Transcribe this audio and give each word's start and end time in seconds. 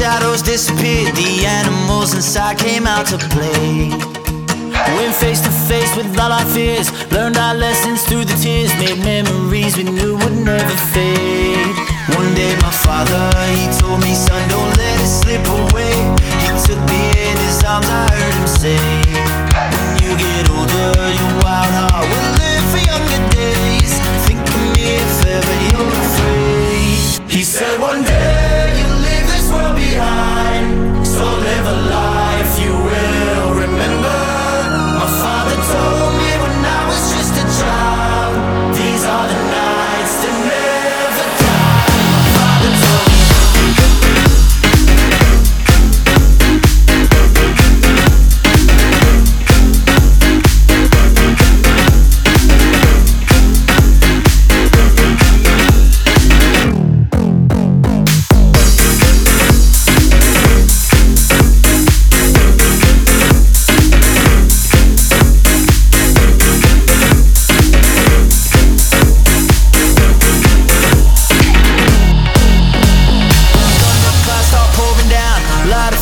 shadows 0.00 0.40
disappeared, 0.40 1.14
the 1.14 1.44
animals 1.44 2.14
inside 2.14 2.56
came 2.56 2.86
out 2.86 3.04
to 3.04 3.18
play. 3.28 3.90
Went 4.96 5.14
face 5.14 5.42
to 5.42 5.50
face 5.68 5.94
with 5.94 6.18
all 6.18 6.32
our 6.32 6.46
fears, 6.56 6.88
learned 7.12 7.36
our 7.36 7.54
lessons 7.54 8.02
through 8.04 8.24
the 8.24 8.32
tears, 8.40 8.72
made 8.80 8.98
memories 9.04 9.76
we 9.76 9.84
knew 9.84 10.16
would 10.16 10.38
never 10.40 10.76
fade. 10.94 11.76
One 12.16 12.32
day 12.34 12.56
my 12.64 12.72
father, 12.72 13.28
he 13.52 13.68
told 13.78 14.00
me, 14.00 14.14
son, 14.14 14.40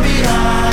behind 0.00 0.67